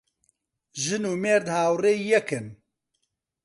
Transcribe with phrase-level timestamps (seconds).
[0.83, 2.45] ژن و مێرد هاوڕێی یەکن